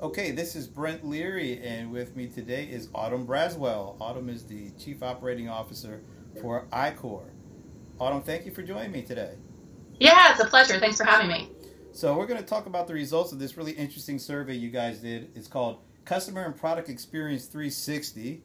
[0.00, 3.96] Okay, this is Brent Leary, and with me today is Autumn Braswell.
[4.00, 6.02] Autumn is the Chief Operating Officer
[6.40, 7.24] for iQor.
[7.98, 9.34] Autumn, thank you for joining me today.
[9.98, 10.78] Yeah, it's a pleasure.
[10.78, 11.50] Thanks for having me.
[11.90, 15.00] So, we're going to talk about the results of this really interesting survey you guys
[15.00, 15.32] did.
[15.34, 18.40] It's called Customer and Product Experience 360,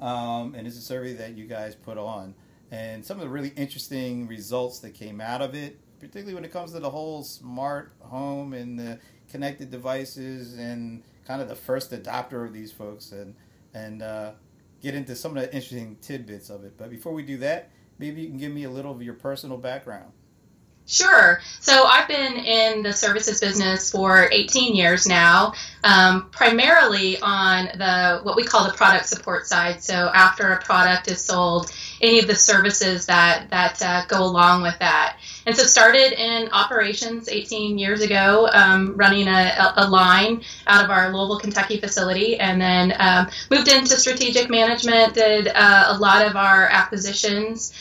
[0.00, 2.34] um, and it's a survey that you guys put on.
[2.70, 5.78] And some of the really interesting results that came out of it,
[6.08, 8.98] particularly when it comes to the whole smart home and the
[9.30, 13.34] connected devices and kind of the first adopter of these folks and
[13.72, 14.32] and uh,
[14.82, 16.76] get into some of the interesting tidbits of it.
[16.76, 19.56] But before we do that, maybe you can give me a little of your personal
[19.56, 20.12] background.
[20.86, 21.40] Sure.
[21.60, 28.20] So I've been in the services business for 18 years now, um, primarily on the
[28.22, 29.82] what we call the product support side.
[29.82, 31.72] So after a product is sold,
[32.04, 35.18] any of the services that that uh, go along with that.
[35.46, 40.90] And so started in operations 18 years ago, um, running a, a, line out of
[40.90, 46.26] our Louisville, Kentucky facility, and then um, moved into strategic management, did uh, a lot
[46.26, 47.74] of our acquisitions,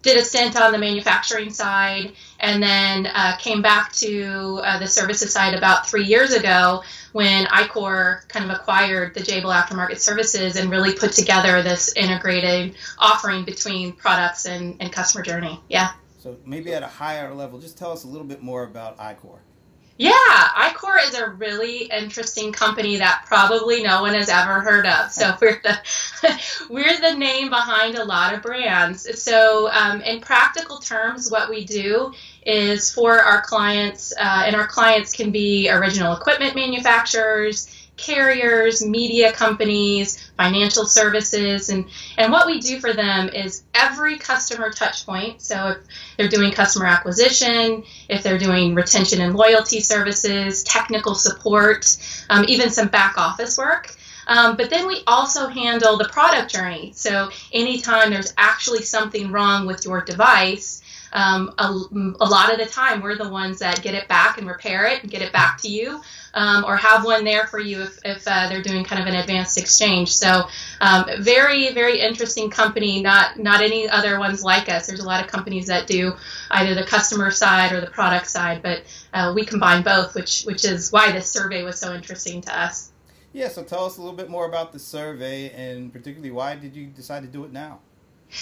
[0.00, 4.86] did a stint on the manufacturing side, and then uh, came back to uh, the
[4.86, 10.56] services side about three years ago when iQor kind of acquired the Jabil Aftermarket Services
[10.56, 15.60] and really put together this integrated offering between products and, and customer journey.
[15.68, 15.92] Yeah.
[16.18, 19.38] So maybe at a higher level, just tell us a little bit more about iQor.
[19.98, 25.12] Yeah, iQor is a really interesting company that probably no one has ever heard of.
[25.12, 25.78] So we're the
[26.70, 29.22] we're the name behind a lot of brands.
[29.22, 32.12] So um, in practical terms, what we do
[32.44, 39.32] is for our clients, uh, and our clients can be original equipment manufacturers carriers, media
[39.32, 41.86] companies, financial services, and,
[42.18, 45.40] and what we do for them is every customer touch point.
[45.40, 45.78] So if
[46.16, 51.96] they're doing customer acquisition, if they're doing retention and loyalty services, technical support,
[52.30, 53.94] um, even some back office work.
[54.26, 56.92] Um, but then we also handle the product journey.
[56.94, 60.82] So anytime there's actually something wrong with your device,
[61.12, 64.46] um, a, a, lot of the time we're the ones that get it back and
[64.46, 66.00] repair it and get it back to you
[66.32, 69.16] um, or have one there for you if, if uh, they're doing kind of an
[69.16, 70.14] advanced exchange.
[70.14, 70.48] So
[70.80, 74.86] um, very very interesting company not not any other ones like us.
[74.86, 76.14] There's a lot of companies that do
[76.50, 78.82] either the customer side or the product side but
[79.12, 82.91] uh, we combine both which which is why this survey was so interesting to us
[83.32, 86.74] yeah so tell us a little bit more about the survey and particularly why did
[86.74, 87.78] you decide to do it now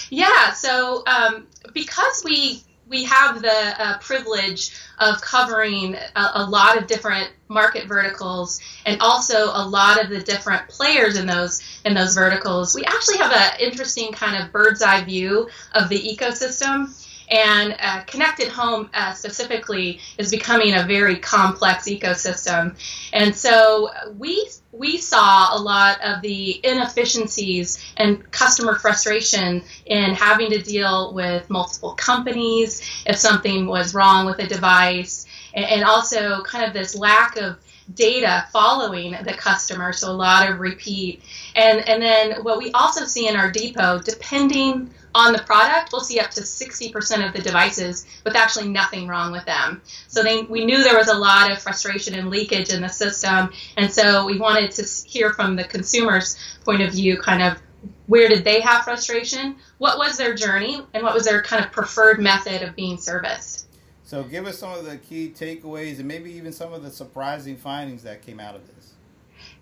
[0.09, 6.77] yeah, so um, because we we have the uh, privilege of covering a, a, lot
[6.77, 11.93] of different market verticals and also a lot of the different players in those in
[11.93, 12.75] those verticals.
[12.75, 16.97] We actually have an interesting kind of bird's eye view of the ecosystem.
[17.31, 22.75] And uh, connected home uh, specifically is becoming a very complex ecosystem.
[23.13, 30.49] And so we we saw a lot of the inefficiencies and customer frustration in having
[30.51, 36.65] to deal with multiple companies if something was wrong with a device, and also kind
[36.65, 37.57] of this lack of
[37.93, 41.21] data following the customer, so a lot of repeat.
[41.55, 46.01] And, and then what we also see in our depot, depending on the product, we'll
[46.01, 49.81] see up to 60% of the devices with actually nothing wrong with them.
[50.07, 53.51] So they, we knew there was a lot of frustration and leakage in the system,
[53.77, 57.57] and so we wanted to hear from the consumer's point of view, kind of
[58.07, 61.71] where did they have frustration, what was their journey, and what was their kind of
[61.71, 63.67] preferred method of being serviced.
[64.03, 67.55] So give us some of the key takeaways and maybe even some of the surprising
[67.55, 68.90] findings that came out of this.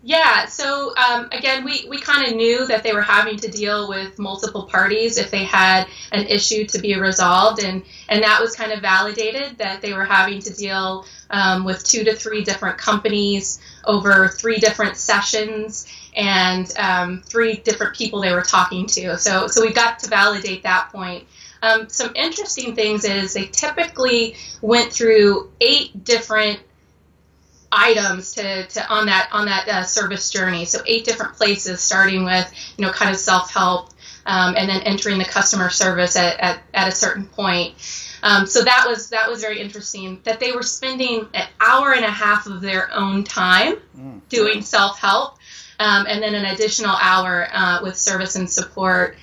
[0.02, 3.86] Yeah, so um, again, we, we kind of knew that they were having to deal
[3.86, 8.56] with multiple parties if they had an issue to be resolved, and, and that was
[8.56, 12.78] kind of validated that they were having to deal um, with two to three different
[12.78, 15.86] companies over three different sessions
[16.16, 19.18] and um, three different people they were talking to.
[19.18, 21.26] So, so we got to validate that point.
[21.62, 26.60] Um, some interesting things is they typically went through eight different
[27.72, 30.64] items to, to on that on that uh, service journey.
[30.64, 33.90] So eight different places, starting with you know kind of self help,
[34.26, 37.74] um, and then entering the customer service at, at, at a certain point.
[38.22, 42.04] Um, so that was that was very interesting that they were spending an hour and
[42.04, 44.20] a half of their own time mm.
[44.28, 45.38] doing self help,
[45.78, 49.16] um, and then an additional hour uh, with service and support.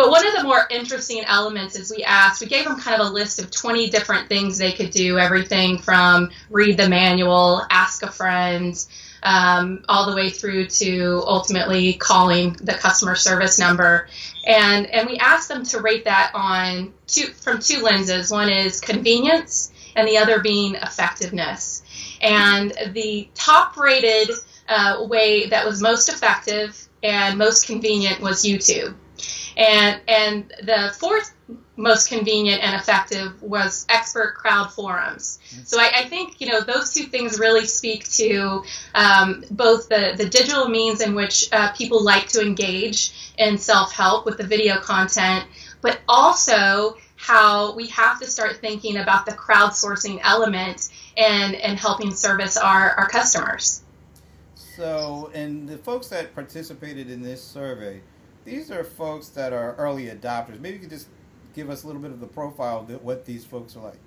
[0.00, 3.06] But one of the more interesting elements is we asked, we gave them kind of
[3.06, 8.02] a list of 20 different things they could do, everything from read the manual, ask
[8.02, 8.82] a friend,
[9.22, 14.08] um, all the way through to ultimately calling the customer service number.
[14.46, 18.30] And, and we asked them to rate that on two, from two lenses.
[18.30, 21.82] One is convenience, and the other being effectiveness.
[22.22, 24.30] And the top rated
[24.66, 28.94] uh, way that was most effective and most convenient was YouTube.
[29.56, 31.34] And, and the fourth
[31.76, 35.38] most convenient and effective was expert crowd forums.
[35.64, 38.64] So I, I think you know those two things really speak to
[38.94, 43.92] um, both the, the digital means in which uh, people like to engage in self
[43.92, 45.46] help with the video content,
[45.80, 52.10] but also how we have to start thinking about the crowdsourcing element and, and helping
[52.12, 53.82] service our, our customers.
[54.54, 58.00] So, and the folks that participated in this survey,
[58.44, 60.60] these are folks that are early adopters.
[60.60, 61.08] Maybe you could just
[61.54, 63.98] give us a little bit of the profile of what these folks are like.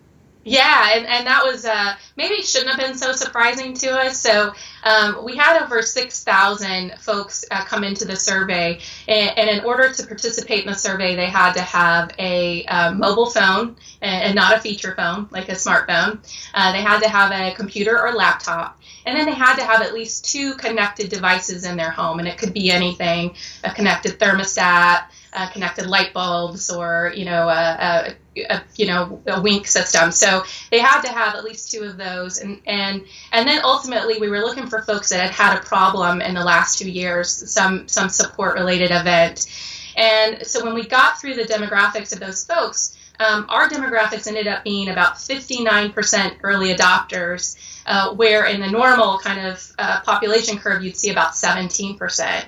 [0.46, 4.20] Yeah, and, and that was uh, maybe shouldn't have been so surprising to us.
[4.20, 4.54] So
[4.84, 9.94] um, we had over 6,000 folks uh, come into the survey, and, and, in order
[9.94, 14.36] to participate in the survey, they had to have a uh, mobile phone and, and,
[14.36, 16.20] not a feature phone like a smartphone.
[16.54, 19.82] Uh, they had to have a computer or laptop, and then they had to have
[19.82, 24.20] at least two connected devices in their home, and it could be anything a connected
[24.20, 29.68] thermostat, uh, connected light bulbs or you know a, a, a, you know a wink
[29.68, 30.12] system.
[30.12, 34.20] So they had to have at least two of those, and and and then ultimately
[34.20, 37.30] we were looking for folks that had had a problem in the last two years,
[37.52, 39.48] some some support related event,
[39.96, 42.98] and so when we got through the demographics of those folks.
[43.20, 47.56] Um, our demographics ended up being about 59% early adopters,
[47.86, 52.44] uh, where in the normal kind of uh, population curve you'd see about 17%.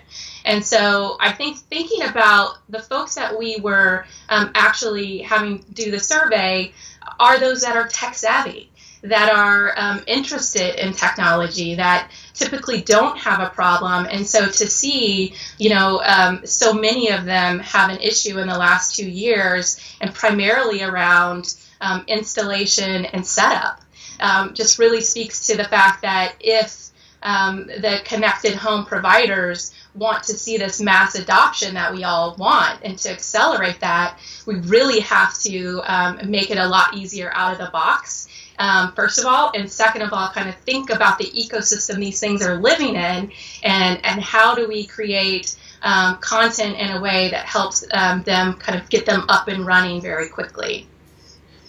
[0.46, 5.92] And so I think thinking about the folks that we were um, actually having do
[5.92, 6.72] the survey
[7.20, 8.72] are those that are tech savvy,
[9.10, 14.08] that are um, interested in technology, that typically don't have a problem.
[14.10, 18.48] And so to see, you know, um, so many of them have an issue in
[18.48, 23.82] the last two years and primarily around um, installation and setup
[24.20, 26.86] um, just really speaks to the fact that if
[27.26, 32.80] um, the connected home providers want to see this mass adoption that we all want.
[32.84, 37.54] And to accelerate that, we really have to um, make it a lot easier out
[37.54, 38.28] of the box.
[38.60, 42.20] Um, first of all, and second of all, kind of think about the ecosystem these
[42.20, 43.32] things are living in,
[43.64, 48.54] and and how do we create um, content in a way that helps um, them
[48.56, 50.88] kind of get them up and running very quickly.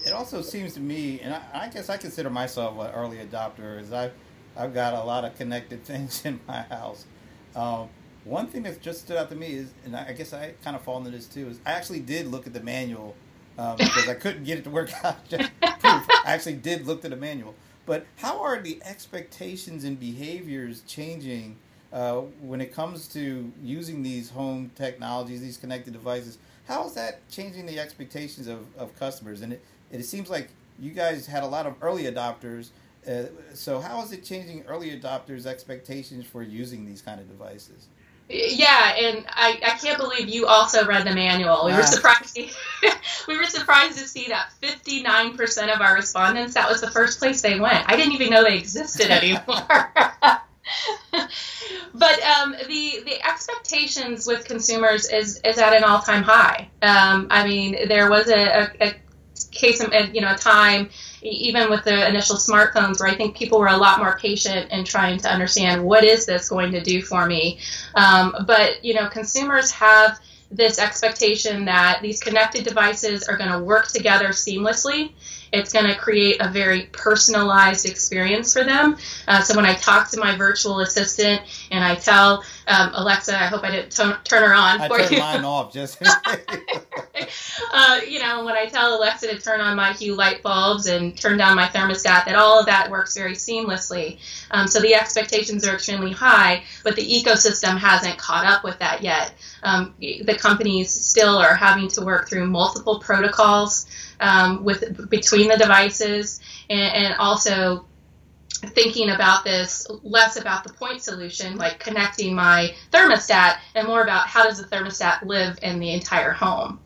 [0.07, 3.81] It also seems to me, and I, I guess I consider myself an early adopter,
[3.81, 4.13] is I've
[4.57, 7.05] I've got a lot of connected things in my house.
[7.55, 7.89] Um,
[8.25, 10.83] one thing that just stood out to me is, and I guess I kind of
[10.83, 13.15] fall into this too, is I actually did look at the manual
[13.59, 15.29] um, because I couldn't get it to work out.
[15.29, 16.07] Just proof.
[16.09, 17.55] I actually did look at the manual.
[17.87, 21.57] But how are the expectations and behaviors changing
[21.93, 26.39] uh, when it comes to using these home technologies, these connected devices?
[26.67, 29.41] How is that changing the expectations of, of customers?
[29.43, 30.49] And it, it seems like
[30.81, 32.71] you guys had a lot of early adopters.
[33.09, 37.87] Uh, so how is it changing early adopters' expectations for using these kind of devices?
[38.29, 41.65] Yeah, and I, I can't believe you also read the manual.
[41.65, 42.37] We were surprised.
[43.29, 47.41] we were surprised to see that 59% of our respondents that was the first place
[47.41, 47.89] they went.
[47.89, 49.43] I didn't even know they existed anymore.
[51.95, 56.69] but um, the the expectations with consumers is is at an all time high.
[56.83, 58.95] Um, I mean, there was a, a, a
[59.51, 60.91] case, of, you know, time
[61.23, 64.85] even with the initial smartphones, where I think people were a lot more patient in
[64.85, 67.59] trying to understand what is this going to do for me.
[67.95, 70.21] Um, but you know, consumers have
[70.51, 75.13] this expectation that these connected devices are going to work together seamlessly.
[75.53, 78.97] It's going to create a very personalized experience for them.
[79.27, 83.47] Uh, so when I talk to my virtual assistant and I tell um, Alexa, I
[83.47, 86.01] hope I didn't t- turn her on I for turned mine off just.
[88.27, 91.57] uh, when I tell Alexa to turn on my Hue light bulbs and turn down
[91.57, 94.19] my thermostat, that all of that works very seamlessly.
[94.51, 99.03] Um, so the expectations are extremely high, but the ecosystem hasn't caught up with that
[99.03, 99.33] yet.
[99.63, 103.87] Um, the companies still are having to work through multiple protocols
[104.21, 107.87] um, with between the devices, and, and also
[108.49, 114.27] thinking about this less about the point solution, like connecting my thermostat, and more about
[114.27, 116.81] how does the thermostat live in the entire home.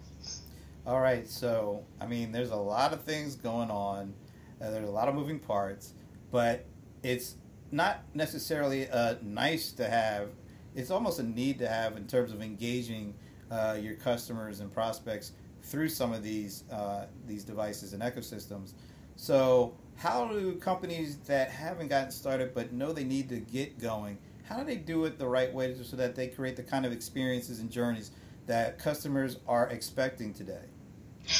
[0.90, 4.12] All right, so I mean, there's a lot of things going on.
[4.60, 5.94] Uh, there's a lot of moving parts,
[6.32, 6.66] but
[7.04, 7.36] it's
[7.70, 10.30] not necessarily a nice to have.
[10.74, 13.14] It's almost a need to have in terms of engaging
[13.52, 15.30] uh, your customers and prospects
[15.62, 18.72] through some of these uh, these devices and ecosystems.
[19.14, 24.18] So, how do companies that haven't gotten started but know they need to get going?
[24.42, 26.90] How do they do it the right way so that they create the kind of
[26.90, 28.10] experiences and journeys
[28.46, 30.64] that customers are expecting today?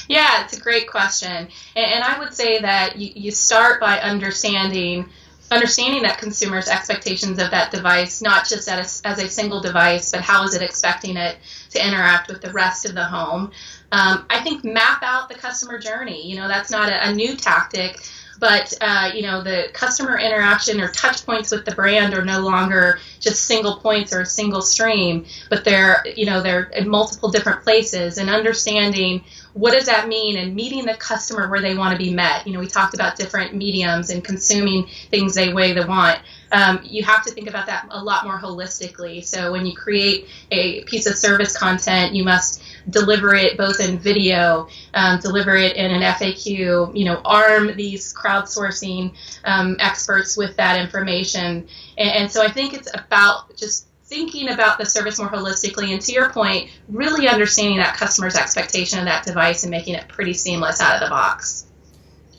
[0.08, 1.48] Yeah, it's a great question.
[1.76, 5.08] And, I would say that you, you start by understanding
[5.52, 10.20] understanding that consumers' expectations of that device, not just as, as a single device, but
[10.20, 11.38] how is it expecting it
[11.70, 13.50] to interact with the rest of the home.
[13.92, 16.28] Um, I think map out the customer journey.
[16.28, 18.00] You know, that's not a, a new tactic,
[18.40, 22.40] but uh, you know, the customer interaction or touch points with the brand are no
[22.40, 27.30] longer just single points or a single stream, but they're you know they're in multiple
[27.30, 31.92] different places and understanding what does that mean and meeting the customer where they want
[31.92, 32.46] to be met.
[32.46, 36.18] You know, we talked about different mediums and consuming things they way they want.
[36.52, 39.24] Um, you have to think about that a lot more holistically.
[39.24, 43.98] So when you create a piece of service content, you must deliver it both in
[43.98, 49.14] video, um, deliver it in an FAQ, you know, arm these crowdsourcing
[49.44, 51.68] um, experts with that information.
[51.96, 56.02] And, and so I think it's about just thinking about the service more holistically and
[56.02, 60.32] to your point really understanding that customer's expectation of that device and making it pretty
[60.32, 61.69] seamless out of the box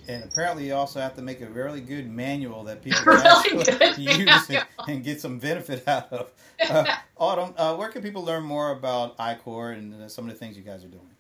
[0.07, 4.03] and apparently you also have to make a really good manual that people really actually
[4.03, 6.31] use and, and, get some benefit out of
[6.69, 6.85] uh,
[7.17, 10.57] autumn uh, where can people learn more about iQor and uh, some of the things
[10.57, 11.11] you guys are doing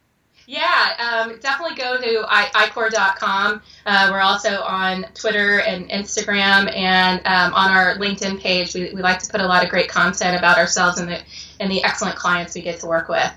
[0.47, 3.61] yeah, um, definitely go to iqor.com.
[3.85, 8.73] Uh, we're also on Twitter and Instagram, and um, on our LinkedIn page.
[8.73, 11.21] We, we like to put a lot of great content about ourselves and the
[11.59, 13.31] and the excellent clients we get to work with.